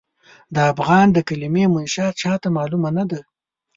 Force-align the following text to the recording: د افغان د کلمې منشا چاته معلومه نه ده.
د 0.55 0.57
افغان 0.71 1.07
د 1.13 1.17
کلمې 1.29 1.65
منشا 1.73 2.07
چاته 2.21 2.47
معلومه 2.57 2.89
نه 2.97 3.05
ده. 3.11 3.21